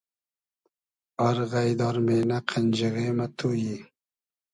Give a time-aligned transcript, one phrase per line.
[1.27, 3.77] آر غݷد آر مېنۂ قئنجیغې مۂ تو یی